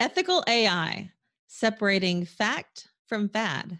Ethical 0.00 0.42
AI, 0.48 1.10
separating 1.46 2.24
fact 2.24 2.88
from 3.06 3.28
fad. 3.28 3.78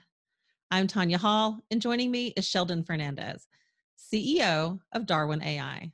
I'm 0.70 0.86
Tanya 0.86 1.16
Hall, 1.16 1.64
and 1.70 1.80
joining 1.80 2.10
me 2.10 2.34
is 2.36 2.46
Sheldon 2.46 2.84
Fernandez, 2.84 3.48
CEO 3.96 4.78
of 4.92 5.06
Darwin 5.06 5.42
AI. 5.42 5.90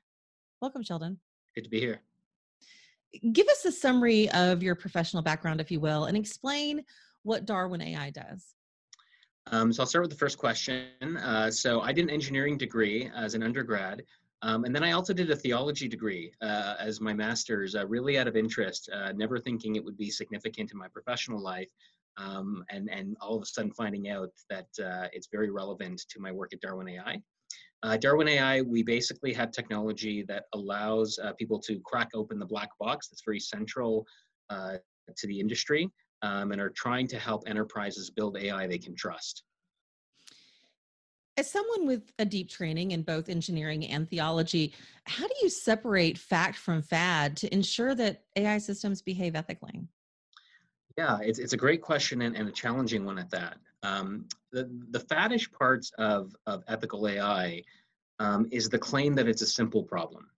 Welcome, 0.61 0.83
Sheldon. 0.83 1.21
Good 1.54 1.62
to 1.62 1.71
be 1.71 1.79
here. 1.79 2.01
Give 3.31 3.47
us 3.47 3.65
a 3.67 3.71
summary 3.71 4.29
of 4.31 4.65
your 4.65 4.75
professional 4.75 5.23
background, 5.23 5.61
if 5.61 5.71
you 5.71 5.79
will, 5.79 6.06
and 6.06 6.17
explain 6.17 6.83
what 7.22 7.47
Darwin 7.47 7.81
AI 7.81 8.11
does. 8.11 8.47
Um, 9.53 9.72
so 9.72 9.85
I'll 9.85 9.87
start 9.87 10.03
with 10.03 10.11
the 10.11 10.19
first 10.19 10.38
question. 10.38 11.17
Uh, 11.19 11.53
so 11.53 11.83
I 11.83 11.93
did 11.93 12.03
an 12.03 12.11
engineering 12.11 12.58
degree 12.58 13.08
as 13.15 13.35
an 13.35 13.45
undergrad, 13.45 14.03
um, 14.42 14.64
and 14.64 14.74
then 14.74 14.84
I 14.84 14.92
also 14.92 15.12
did 15.12 15.30
a 15.30 15.37
theology 15.37 15.88
degree 15.88 16.32
uh, 16.42 16.74
as 16.78 17.00
my 17.00 17.14
master's, 17.14 17.74
uh, 17.74 17.86
really 17.86 18.18
out 18.18 18.28
of 18.28 18.36
interest, 18.36 18.91
uh, 18.92 19.12
never 19.12 19.38
thinking 19.38 19.77
it 19.77 19.84
would 19.84 19.96
be 19.96 20.10
significant 20.10 20.73
in 20.73 20.78
my 20.78 20.88
professional 20.88 21.41
life, 21.41 21.68
um, 22.18 22.64
and 22.70 22.91
and 22.91 23.16
all 23.20 23.36
of 23.36 23.42
a 23.42 23.46
sudden 23.46 23.72
finding 23.72 24.10
out 24.10 24.30
that 24.50 24.68
uh, 24.84 25.08
it's 25.12 25.28
very 25.32 25.50
relevant 25.50 26.04
to 26.08 26.20
my 26.20 26.30
work 26.30 26.52
at 26.52 26.60
Darwin 26.60 26.88
AI. 26.88 27.20
Uh, 27.82 27.96
Darwin 27.96 28.28
AI, 28.28 28.62
we 28.62 28.82
basically 28.82 29.32
have 29.32 29.52
technology 29.52 30.22
that 30.22 30.44
allows 30.55 31.18
people 31.38 31.58
to 31.60 31.80
crack 31.84 32.08
open 32.14 32.38
the 32.38 32.46
black 32.46 32.70
box 32.80 33.08
that's 33.08 33.22
very 33.24 33.41
central 33.41 34.06
to 34.50 35.27
the 35.27 35.38
industry 35.38 35.88
um, 36.22 36.52
and 36.52 36.60
are 36.60 36.70
trying 36.70 37.06
to 37.06 37.18
help 37.18 37.42
enterprises 37.46 38.10
build 38.10 38.36
AI 38.38 38.66
they 38.66 38.78
can 38.78 38.94
trust. 38.94 39.44
As 41.38 41.50
someone 41.50 41.86
with 41.86 42.12
a 42.18 42.24
deep 42.24 42.48
training 42.48 42.92
in 42.92 43.02
both 43.02 43.28
engineering 43.28 43.86
and 43.86 44.08
theology, 44.08 44.72
how 45.04 45.27
do 45.27 45.34
you 45.42 45.50
separate 45.50 46.16
fact 46.16 46.56
from 46.56 46.80
fad 46.80 47.36
to 47.38 47.52
ensure 47.52 47.94
that 47.94 48.24
AI 48.36 48.56
systems 48.56 49.02
behave 49.02 49.36
ethically? 49.36 49.82
Yeah, 50.96 51.18
it's, 51.20 51.38
it's 51.38 51.52
a 51.52 51.58
great 51.58 51.82
question 51.82 52.22
and, 52.22 52.34
and 52.34 52.48
a 52.48 52.52
challenging 52.52 53.04
one 53.04 53.18
at 53.18 53.30
that. 53.30 53.58
Um, 53.82 54.24
the, 54.50 54.70
the 54.91 55.00
faddish 55.00 55.52
parts 55.52 55.92
of, 55.98 56.34
of 56.46 56.64
ethical 56.69 57.06
AI 57.06 57.62
um, 58.18 58.48
is 58.50 58.70
the 58.70 58.78
claim 58.78 59.14
that 59.16 59.28
it's 59.28 59.42
a 59.42 59.46
simple 59.46 59.83
problem. 59.83 60.30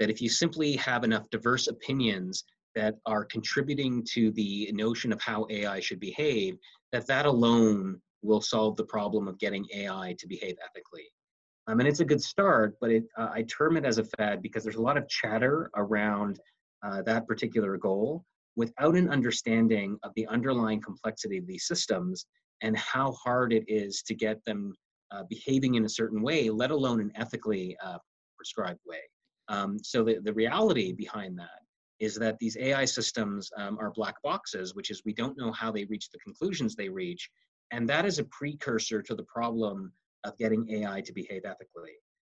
That 0.00 0.10
if 0.10 0.20
you 0.20 0.28
simply 0.28 0.76
have 0.76 1.02
enough 1.02 1.30
diverse 1.30 1.66
opinions 1.66 2.44
that 2.74 2.96
are 3.06 3.24
contributing 3.24 4.04
to 4.12 4.30
the 4.32 4.70
notion 4.72 5.12
of 5.12 5.20
how 5.22 5.46
AI 5.48 5.80
should 5.80 5.98
behave, 5.98 6.58
that 6.92 7.06
that 7.06 7.24
alone 7.24 8.00
will 8.22 8.40
solve 8.40 8.76
the 8.76 8.84
problem 8.84 9.28
of 9.28 9.38
getting 9.38 9.66
AI 9.74 10.14
to 10.18 10.26
behave 10.26 10.56
ethically. 10.64 11.04
Um, 11.66 11.80
and 11.80 11.88
it's 11.88 12.00
a 12.00 12.04
good 12.04 12.22
start, 12.22 12.76
but 12.80 12.90
it, 12.90 13.04
uh, 13.16 13.28
I 13.32 13.42
term 13.42 13.76
it 13.76 13.84
as 13.84 13.98
a 13.98 14.04
fad 14.04 14.42
because 14.42 14.64
there's 14.64 14.76
a 14.76 14.82
lot 14.82 14.96
of 14.96 15.08
chatter 15.08 15.70
around 15.76 16.40
uh, 16.82 17.02
that 17.02 17.26
particular 17.26 17.76
goal 17.76 18.24
without 18.56 18.96
an 18.96 19.08
understanding 19.08 19.98
of 20.02 20.12
the 20.16 20.26
underlying 20.26 20.80
complexity 20.80 21.38
of 21.38 21.46
these 21.46 21.66
systems 21.66 22.26
and 22.62 22.76
how 22.76 23.12
hard 23.12 23.52
it 23.52 23.64
is 23.68 24.02
to 24.02 24.14
get 24.14 24.44
them 24.44 24.74
uh, 25.12 25.22
behaving 25.28 25.76
in 25.76 25.84
a 25.84 25.88
certain 25.88 26.22
way, 26.22 26.50
let 26.50 26.70
alone 26.70 27.00
an 27.00 27.12
ethically 27.14 27.76
uh, 27.84 27.98
prescribed 28.36 28.80
way. 28.86 29.00
Um, 29.48 29.78
so 29.82 30.04
the, 30.04 30.18
the 30.22 30.32
reality 30.32 30.92
behind 30.92 31.38
that 31.38 31.60
is 31.98 32.14
that 32.14 32.38
these 32.38 32.56
AI 32.56 32.84
systems 32.84 33.50
um, 33.56 33.78
are 33.78 33.90
black 33.90 34.14
boxes, 34.22 34.74
which 34.74 34.90
is 34.90 35.02
we 35.04 35.12
don't 35.12 35.36
know 35.36 35.52
how 35.52 35.70
they 35.70 35.84
reach 35.84 36.10
the 36.10 36.18
conclusions 36.18 36.74
they 36.74 36.88
reach. 36.88 37.28
And 37.70 37.88
that 37.88 38.04
is 38.04 38.18
a 38.18 38.24
precursor 38.24 39.02
to 39.02 39.14
the 39.14 39.22
problem 39.24 39.92
of 40.24 40.36
getting 40.38 40.68
AI 40.70 41.00
to 41.02 41.12
behave 41.12 41.42
ethically. 41.44 41.92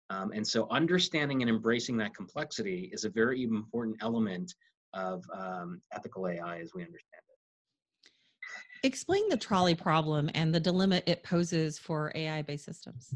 Um, 0.10 0.32
and 0.34 0.46
so 0.46 0.68
understanding 0.70 1.42
and 1.42 1.50
embracing 1.50 1.98
that 1.98 2.14
complexity 2.14 2.90
is 2.94 3.04
a 3.04 3.10
very 3.10 3.44
important 3.44 3.98
element 4.02 4.54
of 4.94 5.24
um, 5.36 5.82
ethical 5.92 6.28
AI 6.28 6.60
as 6.60 6.74
we 6.74 6.84
understand 6.84 7.22
it. 7.30 8.88
Explain 8.88 9.28
the 9.30 9.38
trolley 9.38 9.76
problem 9.76 10.30
and 10.36 10.54
the 10.54 10.60
dilemma 10.60 11.02
it 11.06 11.24
poses 11.24 11.80
for 11.80 12.12
AI 12.16 12.42
based 12.42 12.66
systems. 12.66 13.16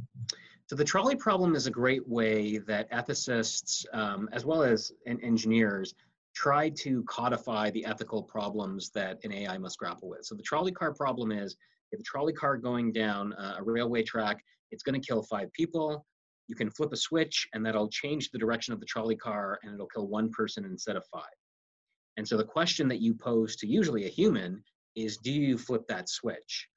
So, 0.65 0.75
the 0.75 0.83
trolley 0.83 1.15
problem 1.15 1.55
is 1.55 1.67
a 1.67 1.71
great 1.71 2.07
way 2.07 2.57
that 2.57 2.91
ethicists, 2.91 3.85
um, 3.93 4.27
as 4.31 4.45
well 4.45 4.63
as 4.63 4.91
engineers, 5.05 5.93
try 6.37 6.69
to 6.69 7.03
codify 7.03 7.71
the 7.71 7.83
ethical 7.83 8.21
problems 8.21 8.91
that 8.91 9.17
an 9.23 9.31
AI 9.31 9.57
must 9.57 9.79
grapple 9.79 10.09
with. 10.09 10.23
So 10.23 10.35
the 10.35 10.43
trolley 10.43 10.71
car 10.71 10.93
problem 10.93 11.31
is 11.31 11.55
if 11.91 11.99
a 11.99 12.03
trolley 12.03 12.33
car 12.33 12.57
going 12.57 12.91
down 12.91 13.33
a 13.33 13.63
railway 13.63 14.03
track, 14.03 14.37
it's 14.71 14.83
going 14.83 14.99
to 14.99 15.05
kill 15.05 15.23
five 15.23 15.51
people. 15.53 16.05
You 16.47 16.55
can 16.55 16.71
flip 16.71 16.93
a 16.93 16.97
switch 16.97 17.47
and 17.53 17.65
that'll 17.65 17.89
change 17.89 18.29
the 18.31 18.39
direction 18.39 18.73
of 18.73 18.79
the 18.79 18.85
trolley 18.85 19.15
car 19.15 19.59
and 19.63 19.73
it'll 19.73 19.87
kill 19.87 20.07
one 20.07 20.29
person 20.31 20.65
instead 20.65 20.95
of 20.95 21.03
five. 21.11 21.23
And 22.17 22.27
so 22.27 22.37
the 22.37 22.43
question 22.43 22.87
that 22.87 23.01
you 23.01 23.13
pose 23.13 23.55
to 23.57 23.67
usually 23.67 24.05
a 24.05 24.09
human 24.09 24.63
is 24.95 25.17
do 25.17 25.31
you 25.31 25.57
flip 25.57 25.83
that 25.87 26.09
switch? 26.09 26.67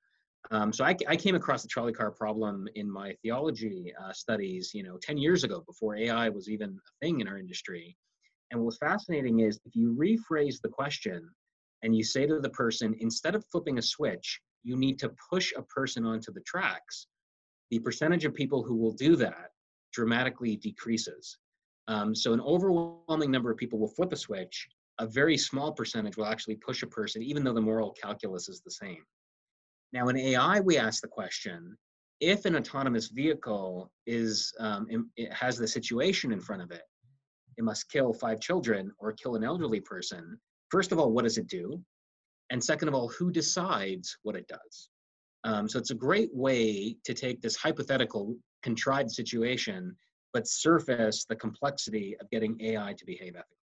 Um, 0.51 0.73
so 0.73 0.85
I, 0.85 0.97
I, 1.07 1.17
came 1.17 1.35
across 1.35 1.63
the 1.63 1.69
trolley 1.69 1.93
car 1.93 2.11
problem 2.11 2.67
in 2.75 2.91
my 2.91 3.15
theology 3.23 3.93
uh, 4.03 4.13
studies, 4.13 4.73
you 4.75 4.83
know, 4.83 4.97
10 5.03 5.19
years 5.19 5.45
ago 5.45 5.63
before 5.67 5.97
AI 5.97 6.29
was 6.31 6.49
even 6.49 6.71
a 6.71 7.05
thing 7.05 7.21
in 7.21 7.29
our 7.29 7.39
industry. 7.39 7.97
And 8.51 8.61
what's 8.61 8.79
fascinating 8.79 9.41
is 9.41 9.61
if 9.65 9.77
you 9.77 9.95
rephrase 9.95 10.61
the 10.61 10.69
question 10.69 11.29
and 11.83 11.95
you 11.95 12.03
say 12.03 12.27
to 12.27 12.41
the 12.41 12.51
person, 12.51 12.97
instead 13.01 13.35
of 13.35 13.45
flipping 13.53 13.79
a 13.79 13.83
switch, 13.83 14.41
you 14.63 14.77
need 14.77 14.99
to 14.99 15.13
push 15.31 15.53
a 15.57 15.63
person 15.63 16.05
onto 16.05 16.33
the 16.33 16.41
tracks, 16.41 17.07
the 17.71 17.79
percentage 17.79 18.25
of 18.25 18.35
people 18.35 18.63
who 18.63 18.77
will 18.77 18.93
do 18.93 19.17
that 19.17 19.51
dramatically 19.93 20.57
decreases. 20.57 21.39
Um, 21.89 22.15
so 22.15 22.33
an 22.33 22.41
overwhelming 22.41 23.31
number 23.31 23.51
of 23.51 23.57
people 23.57 23.79
will 23.79 23.89
flip 23.89 24.13
a 24.13 24.17
switch. 24.17 24.69
A 24.99 25.07
very 25.07 25.37
small 25.37 25.73
percentage 25.73 26.17
will 26.17 26.27
actually 26.27 26.57
push 26.57 26.83
a 26.83 26.87
person, 26.87 27.23
even 27.23 27.43
though 27.43 27.55
the 27.55 27.61
moral 27.61 27.93
calculus 27.93 28.49
is 28.49 28.61
the 28.61 28.71
same. 28.71 29.03
Now, 29.93 30.09
in 30.09 30.17
AI, 30.17 30.61
we 30.61 30.79
ask 30.79 31.01
the 31.01 31.09
question: 31.09 31.77
If 32.21 32.45
an 32.45 32.55
autonomous 32.57 33.09
vehicle 33.09 33.91
is 34.07 34.53
um, 34.61 34.87
it 35.17 35.33
has 35.33 35.57
the 35.57 35.67
situation 35.67 36.33
in 36.33 36.41
front 36.41 36.63
of 36.63 36.71
it, 36.71 36.83
it 37.57 37.65
must 37.65 37.91
kill 37.91 38.13
five 38.13 38.41
children 38.41 38.93
or 38.99 39.13
kill 39.13 39.37
an 39.37 39.43
elderly 39.43 39.81
person, 39.81 40.39
first 40.71 40.93
of 40.93 40.99
all, 40.99 41.11
what 41.11 41.25
does 41.25 41.39
it 41.39 41.49
do? 41.49 41.83
And 42.51 42.63
second 42.63 42.89
of 42.89 42.95
all, 42.95 43.09
who 43.09 43.31
decides 43.31 44.17
what 44.23 44.37
it 44.37 44.49
does? 44.49 44.89
Um, 45.45 45.69
so 45.69 45.79
it's 45.79 45.91
a 45.91 45.95
great 45.95 46.35
way 46.35 46.97
to 47.05 47.15
take 47.15 47.41
this 47.41 47.57
hypothetical 47.57 48.37
contrived 48.63 49.11
situation, 49.11 49.97
but 50.33 50.47
surface 50.47 51.25
the 51.25 51.37
complexity 51.37 52.17
of 52.21 52.29
getting 52.31 52.61
AI 52.61 52.95
to 52.99 53.07
behave 53.07 53.37
ethically. 53.37 53.57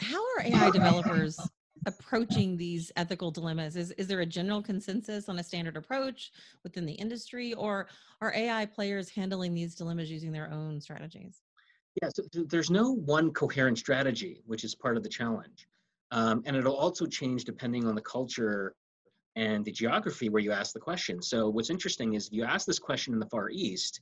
How 0.00 0.22
are 0.36 0.42
AI 0.44 0.70
developers 0.70 1.38
approaching 1.86 2.56
these 2.56 2.90
ethical 2.96 3.30
dilemmas? 3.30 3.76
Is, 3.76 3.90
is 3.92 4.06
there 4.06 4.20
a 4.20 4.26
general 4.26 4.62
consensus 4.62 5.28
on 5.28 5.38
a 5.38 5.44
standard 5.44 5.76
approach 5.76 6.32
within 6.62 6.86
the 6.86 6.92
industry, 6.92 7.54
or 7.54 7.88
are 8.20 8.32
AI 8.34 8.66
players 8.66 9.10
handling 9.10 9.52
these 9.52 9.74
dilemmas 9.74 10.10
using 10.10 10.32
their 10.32 10.50
own 10.50 10.80
strategies? 10.80 11.42
Yeah, 12.00 12.08
so 12.14 12.22
there's 12.46 12.70
no 12.70 12.92
one 12.92 13.32
coherent 13.32 13.78
strategy, 13.78 14.42
which 14.46 14.64
is 14.64 14.74
part 14.74 14.96
of 14.96 15.02
the 15.02 15.08
challenge. 15.08 15.66
Um, 16.12 16.42
and 16.44 16.54
it'll 16.56 16.76
also 16.76 17.06
change 17.06 17.44
depending 17.44 17.86
on 17.86 17.94
the 17.94 18.02
culture 18.02 18.74
and 19.34 19.64
the 19.64 19.72
geography 19.72 20.28
where 20.28 20.42
you 20.42 20.52
ask 20.52 20.74
the 20.74 20.80
question. 20.80 21.22
So 21.22 21.48
what's 21.48 21.70
interesting 21.70 22.12
is 22.12 22.26
if 22.26 22.34
you 22.34 22.44
ask 22.44 22.66
this 22.66 22.78
question 22.78 23.14
in 23.14 23.18
the 23.18 23.26
Far 23.26 23.48
East, 23.50 24.00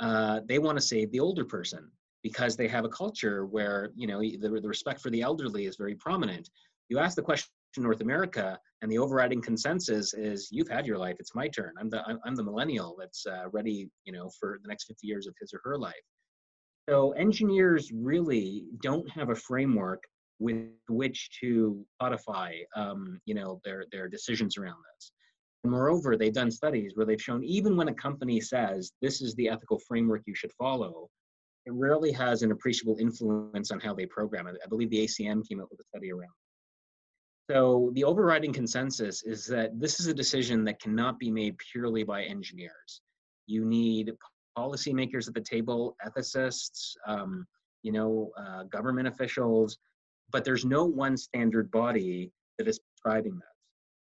uh, 0.00 0.40
they 0.48 0.58
want 0.58 0.76
to 0.76 0.82
save 0.82 1.12
the 1.12 1.20
older 1.20 1.44
person 1.44 1.88
because 2.24 2.56
they 2.56 2.66
have 2.66 2.84
a 2.84 2.88
culture 2.88 3.46
where 3.46 3.90
you 3.94 4.08
know 4.08 4.20
the, 4.20 4.60
the 4.60 4.68
respect 4.68 5.00
for 5.00 5.10
the 5.10 5.22
elderly 5.22 5.66
is 5.66 5.76
very 5.76 5.94
prominent. 5.94 6.50
You 6.88 6.98
ask 6.98 7.14
the 7.14 7.22
question 7.22 7.48
in 7.76 7.84
North 7.84 8.00
America, 8.00 8.58
and 8.82 8.90
the 8.90 8.98
overriding 8.98 9.40
consensus 9.40 10.14
is 10.14 10.48
you've 10.50 10.68
had 10.68 10.84
your 10.84 10.98
life. 10.98 11.16
It's 11.20 11.34
my 11.34 11.46
turn. 11.46 11.74
I'm 11.78 11.88
the 11.88 12.02
I'm 12.24 12.34
the 12.34 12.42
millennial 12.42 12.96
that's 12.98 13.24
uh, 13.24 13.44
ready, 13.52 13.88
you 14.04 14.12
know, 14.12 14.30
for 14.40 14.58
the 14.62 14.68
next 14.68 14.86
50 14.86 15.06
years 15.06 15.28
of 15.28 15.34
his 15.40 15.52
or 15.54 15.60
her 15.62 15.78
life. 15.78 15.94
So 16.88 17.12
engineers 17.12 17.92
really 17.94 18.64
don't 18.82 19.08
have 19.10 19.30
a 19.30 19.36
framework 19.36 20.02
with 20.42 20.68
which 20.88 21.30
to 21.40 21.84
codify, 22.00 22.54
um, 22.76 23.20
you 23.24 23.34
know, 23.34 23.60
their 23.64 23.84
their 23.92 24.08
decisions 24.08 24.56
around 24.58 24.76
this. 24.94 25.12
And 25.64 25.72
moreover, 25.72 26.16
they've 26.16 26.32
done 26.32 26.50
studies 26.50 26.92
where 26.94 27.06
they've 27.06 27.22
shown 27.22 27.44
even 27.44 27.76
when 27.76 27.88
a 27.88 27.94
company 27.94 28.40
says 28.40 28.92
this 29.00 29.22
is 29.22 29.34
the 29.34 29.48
ethical 29.48 29.78
framework 29.78 30.22
you 30.26 30.34
should 30.34 30.52
follow, 30.52 31.08
it 31.66 31.72
rarely 31.72 32.10
has 32.12 32.42
an 32.42 32.50
appreciable 32.50 32.96
influence 32.98 33.70
on 33.70 33.78
how 33.78 33.94
they 33.94 34.06
program 34.06 34.48
it. 34.48 34.56
I 34.64 34.68
believe 34.68 34.90
the 34.90 35.04
ACM 35.04 35.46
came 35.48 35.60
up 35.60 35.68
with 35.70 35.80
a 35.80 35.84
study 35.84 36.12
around. 36.12 36.32
So 37.50 37.90
the 37.94 38.04
overriding 38.04 38.52
consensus 38.52 39.22
is 39.22 39.46
that 39.46 39.78
this 39.78 40.00
is 40.00 40.06
a 40.06 40.14
decision 40.14 40.64
that 40.64 40.80
cannot 40.80 41.18
be 41.18 41.30
made 41.30 41.56
purely 41.58 42.02
by 42.02 42.22
engineers. 42.22 43.00
You 43.46 43.64
need 43.64 44.12
policymakers 44.56 45.28
at 45.28 45.34
the 45.34 45.40
table, 45.40 45.96
ethicists, 46.06 46.94
um, 47.06 47.46
you 47.82 47.92
know, 47.92 48.30
uh, 48.38 48.64
government 48.64 49.08
officials, 49.08 49.78
but 50.32 50.44
there's 50.44 50.64
no 50.64 50.84
one 50.84 51.16
standard 51.16 51.70
body 51.70 52.32
that 52.58 52.66
is 52.66 52.80
prescribing 52.80 53.34
that. 53.34 53.52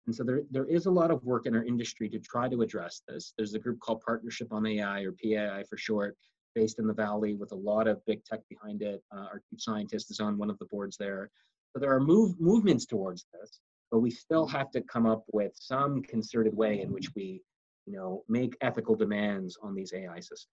And 0.05 0.15
so 0.15 0.23
there, 0.23 0.41
there 0.51 0.65
is 0.65 0.85
a 0.85 0.91
lot 0.91 1.11
of 1.11 1.23
work 1.23 1.45
in 1.45 1.55
our 1.55 1.63
industry 1.63 2.07
to 2.09 2.19
try 2.19 2.47
to 2.47 2.61
address 2.61 3.01
this. 3.07 3.33
There's 3.37 3.55
a 3.55 3.59
group 3.59 3.79
called 3.79 4.01
Partnership 4.05 4.53
on 4.53 4.65
AI, 4.65 5.01
or 5.01 5.13
PAI 5.13 5.63
for 5.69 5.77
short, 5.77 6.15
based 6.55 6.79
in 6.79 6.87
the 6.87 6.93
Valley 6.93 7.33
with 7.33 7.51
a 7.51 7.55
lot 7.55 7.87
of 7.87 8.05
big 8.05 8.23
tech 8.23 8.39
behind 8.49 8.81
it. 8.81 9.01
Uh, 9.13 9.21
our 9.21 9.41
chief 9.49 9.61
scientist 9.61 10.11
is 10.11 10.19
on 10.19 10.37
one 10.37 10.49
of 10.49 10.57
the 10.59 10.65
boards 10.65 10.97
there. 10.97 11.29
So 11.73 11.79
there 11.79 11.93
are 11.93 11.99
move, 11.99 12.39
movements 12.39 12.85
towards 12.85 13.25
this, 13.33 13.59
but 13.91 13.99
we 13.99 14.09
still 14.09 14.47
have 14.47 14.71
to 14.71 14.81
come 14.81 15.05
up 15.05 15.23
with 15.33 15.51
some 15.55 16.01
concerted 16.03 16.55
way 16.55 16.81
in 16.81 16.91
which 16.91 17.09
we, 17.15 17.41
you 17.85 17.93
know, 17.93 18.23
make 18.29 18.55
ethical 18.61 18.95
demands 18.95 19.57
on 19.61 19.75
these 19.75 19.93
AI 19.93 20.19
systems. 20.19 20.47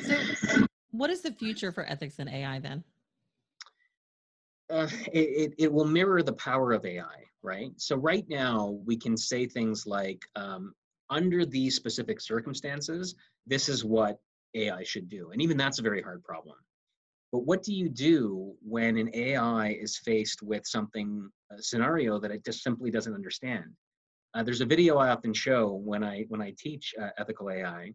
So, 0.00 0.66
what 0.90 1.10
is 1.10 1.22
the 1.22 1.32
future 1.32 1.70
for 1.70 1.88
ethics 1.88 2.18
in 2.18 2.28
AI 2.28 2.58
then? 2.58 2.82
Uh, 4.70 4.88
it, 5.12 5.54
it, 5.58 5.72
will 5.72 5.84
mirror 5.84 6.22
the 6.22 6.32
power 6.34 6.72
of 6.72 6.84
AI, 6.84 7.24
right? 7.42 7.72
So 7.76 7.96
right 7.96 8.24
now 8.28 8.78
we 8.84 8.96
can 8.96 9.16
say 9.16 9.46
things 9.46 9.86
like, 9.86 10.22
um, 10.36 10.74
under 11.10 11.44
these 11.44 11.76
specific 11.76 12.20
circumstances, 12.20 13.14
this 13.46 13.68
is 13.68 13.84
what 13.84 14.18
AI 14.54 14.82
should 14.82 15.08
do. 15.08 15.30
And 15.32 15.42
even 15.42 15.56
that's 15.56 15.78
a 15.78 15.82
very 15.82 16.00
hard 16.00 16.22
problem. 16.24 16.56
But 17.30 17.46
what 17.46 17.62
do 17.62 17.74
you 17.74 17.88
do 17.88 18.54
when 18.62 18.96
an 18.96 19.10
AI 19.12 19.70
is 19.70 19.98
faced 19.98 20.42
with 20.42 20.66
something, 20.66 21.28
a 21.50 21.60
scenario 21.60 22.18
that 22.20 22.30
it 22.30 22.44
just 22.44 22.62
simply 22.62 22.90
doesn't 22.90 23.12
understand? 23.12 23.64
Uh, 24.34 24.42
there's 24.42 24.60
a 24.60 24.66
video 24.66 24.98
I 24.98 25.10
often 25.10 25.34
show 25.34 25.80
when 25.84 26.02
I 26.02 26.24
when 26.28 26.40
I 26.40 26.54
teach 26.58 26.94
uh, 27.00 27.10
ethical 27.18 27.50
AI, 27.50 27.92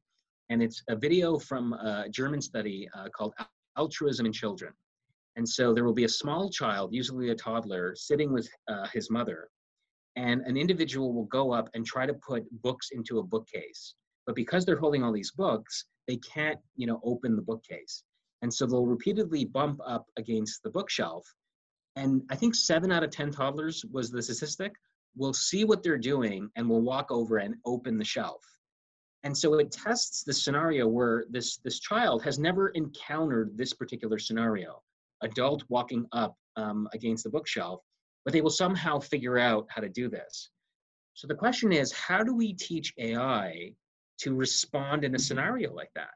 and 0.49 0.61
it's 0.61 0.83
a 0.89 0.95
video 0.95 1.37
from 1.37 1.73
a 1.73 2.07
German 2.09 2.41
study 2.41 2.87
uh, 2.93 3.07
called 3.09 3.33
Altruism 3.77 4.25
in 4.25 4.33
Children. 4.33 4.73
And 5.35 5.47
so 5.47 5.73
there 5.73 5.83
will 5.83 5.93
be 5.93 6.03
a 6.03 6.09
small 6.09 6.49
child, 6.49 6.93
usually 6.93 7.29
a 7.29 7.35
toddler, 7.35 7.95
sitting 7.95 8.33
with 8.33 8.49
uh, 8.67 8.87
his 8.93 9.09
mother, 9.09 9.49
and 10.15 10.41
an 10.41 10.57
individual 10.57 11.13
will 11.13 11.25
go 11.25 11.51
up 11.51 11.69
and 11.73 11.85
try 11.85 12.05
to 12.05 12.13
put 12.13 12.43
books 12.61 12.89
into 12.91 13.19
a 13.19 13.23
bookcase. 13.23 13.95
But 14.25 14.35
because 14.35 14.65
they're 14.65 14.79
holding 14.79 15.03
all 15.03 15.13
these 15.13 15.31
books, 15.31 15.85
they 16.07 16.17
can't, 16.17 16.59
you 16.75 16.87
know, 16.87 16.99
open 17.03 17.35
the 17.35 17.41
bookcase. 17.41 18.03
And 18.41 18.53
so 18.53 18.65
they'll 18.65 18.85
repeatedly 18.85 19.45
bump 19.45 19.79
up 19.85 20.05
against 20.17 20.63
the 20.63 20.69
bookshelf. 20.69 21.25
And 21.95 22.21
I 22.29 22.35
think 22.35 22.55
seven 22.55 22.91
out 22.91 23.03
of 23.03 23.11
10 23.11 23.31
toddlers 23.31 23.85
was 23.91 24.11
the 24.11 24.21
statistic, 24.21 24.73
will 25.15 25.33
see 25.33 25.63
what 25.65 25.83
they're 25.83 25.97
doing 25.97 26.49
and 26.55 26.69
will 26.69 26.81
walk 26.81 27.11
over 27.11 27.37
and 27.37 27.55
open 27.65 27.97
the 27.97 28.05
shelf. 28.05 28.43
And 29.23 29.37
so 29.37 29.55
it 29.55 29.71
tests 29.71 30.23
the 30.23 30.33
scenario 30.33 30.87
where 30.87 31.25
this, 31.29 31.57
this 31.57 31.79
child 31.79 32.23
has 32.23 32.39
never 32.39 32.69
encountered 32.69 33.57
this 33.57 33.73
particular 33.73 34.17
scenario 34.17 34.81
adult 35.21 35.63
walking 35.69 36.05
up 36.11 36.35
um, 36.55 36.87
against 36.93 37.23
the 37.23 37.29
bookshelf, 37.29 37.81
but 38.25 38.33
they 38.33 38.41
will 38.41 38.49
somehow 38.49 38.99
figure 38.99 39.37
out 39.37 39.67
how 39.69 39.81
to 39.81 39.89
do 39.89 40.09
this. 40.09 40.49
So 41.13 41.27
the 41.27 41.35
question 41.35 41.71
is, 41.71 41.91
how 41.91 42.23
do 42.23 42.33
we 42.33 42.53
teach 42.53 42.93
AI 42.97 43.73
to 44.19 44.35
respond 44.35 45.03
in 45.03 45.15
a 45.15 45.19
scenario 45.19 45.73
like 45.73 45.91
that? 45.95 46.11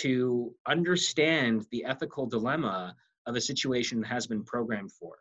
To 0.00 0.54
understand 0.66 1.66
the 1.70 1.84
ethical 1.84 2.26
dilemma 2.26 2.94
of 3.26 3.36
a 3.36 3.40
situation 3.40 4.00
that 4.00 4.08
has 4.08 4.26
been 4.26 4.44
programmed 4.44 4.92
for. 4.92 5.16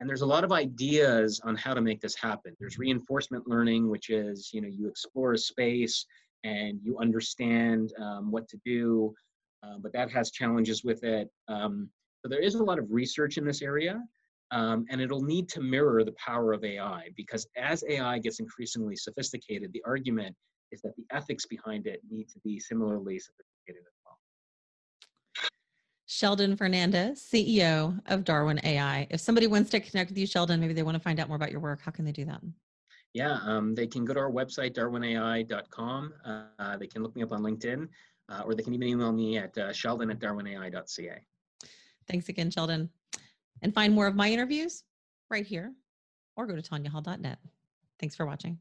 And 0.00 0.08
there's 0.08 0.22
a 0.22 0.26
lot 0.26 0.44
of 0.44 0.52
ideas 0.52 1.40
on 1.42 1.56
how 1.56 1.72
to 1.72 1.80
make 1.80 2.00
this 2.00 2.14
happen. 2.14 2.54
There's 2.60 2.78
reinforcement 2.78 3.48
learning, 3.48 3.88
which 3.88 4.10
is, 4.10 4.50
you 4.52 4.60
know, 4.60 4.68
you 4.68 4.88
explore 4.88 5.32
a 5.32 5.38
space 5.38 6.04
and 6.44 6.78
you 6.82 6.98
understand 6.98 7.92
um, 8.00 8.30
what 8.30 8.46
to 8.48 8.60
do, 8.64 9.14
uh, 9.62 9.78
but 9.80 9.92
that 9.94 10.10
has 10.10 10.30
challenges 10.30 10.84
with 10.84 11.02
it. 11.02 11.28
Um, 11.48 11.88
so 12.26 12.30
there 12.30 12.40
is 12.40 12.56
a 12.56 12.64
lot 12.64 12.80
of 12.80 12.86
research 12.90 13.38
in 13.38 13.44
this 13.44 13.62
area, 13.62 14.02
um, 14.50 14.84
and 14.90 15.00
it'll 15.00 15.22
need 15.22 15.48
to 15.50 15.60
mirror 15.60 16.02
the 16.02 16.14
power 16.18 16.52
of 16.52 16.64
AI 16.64 17.08
because 17.16 17.46
as 17.56 17.84
AI 17.88 18.18
gets 18.18 18.40
increasingly 18.40 18.96
sophisticated, 18.96 19.72
the 19.72 19.82
argument 19.86 20.34
is 20.72 20.80
that 20.82 20.96
the 20.96 21.04
ethics 21.12 21.46
behind 21.46 21.86
it 21.86 22.00
need 22.10 22.28
to 22.30 22.40
be 22.40 22.58
similarly 22.58 23.20
sophisticated 23.20 23.82
as 23.86 23.94
well. 24.04 24.18
Sheldon 26.06 26.56
Fernandez, 26.56 27.24
CEO 27.32 28.00
of 28.06 28.24
Darwin 28.24 28.58
AI. 28.64 29.06
If 29.10 29.20
somebody 29.20 29.46
wants 29.46 29.70
to 29.70 29.78
connect 29.78 30.10
with 30.10 30.18
you, 30.18 30.26
Sheldon, 30.26 30.58
maybe 30.58 30.74
they 30.74 30.82
want 30.82 30.96
to 30.96 31.02
find 31.02 31.20
out 31.20 31.28
more 31.28 31.36
about 31.36 31.52
your 31.52 31.60
work, 31.60 31.80
how 31.80 31.92
can 31.92 32.04
they 32.04 32.10
do 32.10 32.24
that? 32.24 32.40
Yeah, 33.14 33.38
um, 33.44 33.72
they 33.76 33.86
can 33.86 34.04
go 34.04 34.14
to 34.14 34.20
our 34.20 34.32
website, 34.32 34.74
darwinai.com. 34.74 36.12
Uh, 36.24 36.76
they 36.76 36.88
can 36.88 37.04
look 37.04 37.14
me 37.14 37.22
up 37.22 37.30
on 37.30 37.42
LinkedIn, 37.42 37.86
uh, 38.28 38.42
or 38.44 38.56
they 38.56 38.64
can 38.64 38.74
even 38.74 38.88
email 38.88 39.12
me 39.12 39.38
at 39.38 39.56
uh, 39.56 39.72
sheldon 39.72 40.10
at 40.10 40.18
darwinai.ca. 40.18 41.20
Thanks 42.08 42.28
again, 42.28 42.50
Sheldon. 42.50 42.90
And 43.62 43.74
find 43.74 43.94
more 43.94 44.06
of 44.06 44.14
my 44.14 44.30
interviews 44.30 44.84
right 45.30 45.46
here 45.46 45.72
or 46.36 46.46
go 46.46 46.56
to 46.56 46.62
tanyahall.net. 46.62 47.38
Thanks 47.98 48.14
for 48.14 48.26
watching. 48.26 48.58